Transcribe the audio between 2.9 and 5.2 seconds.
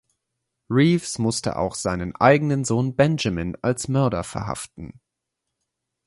Benjamin als Mörder verhaften.